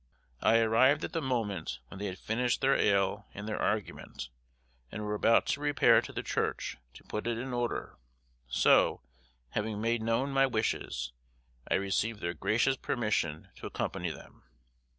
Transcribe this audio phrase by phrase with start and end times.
[0.41, 4.29] I arrived at the moment when they had finished their ale and their argument,
[4.91, 7.99] and were about to repair to the church to put it in order;
[8.47, 9.01] so,
[9.51, 11.13] having made known my wishes,
[11.69, 14.41] I received their gracious permission to accompany them.